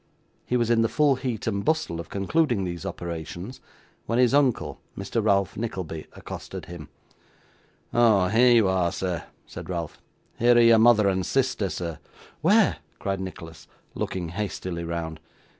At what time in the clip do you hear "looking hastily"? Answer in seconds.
13.93-14.83